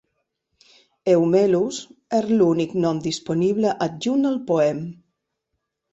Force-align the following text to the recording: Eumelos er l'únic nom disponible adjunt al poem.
Eumelos 1.11 1.81
er 2.19 2.27
l'únic 2.39 2.75
nom 2.87 3.03
disponible 3.07 3.77
adjunt 3.87 4.29
al 4.31 4.45
poem. 4.49 4.85